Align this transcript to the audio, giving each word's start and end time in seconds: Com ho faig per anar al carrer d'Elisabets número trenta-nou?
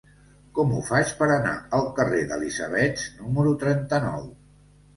Com 0.59 0.71
ho 0.77 0.79
faig 0.87 1.11
per 1.19 1.27
anar 1.35 1.51
al 1.81 1.85
carrer 2.01 2.23
d'Elisabets 2.33 3.07
número 3.21 3.55
trenta-nou? 3.67 4.29